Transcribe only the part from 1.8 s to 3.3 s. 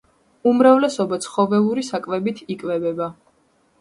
საკვებით იკვებება.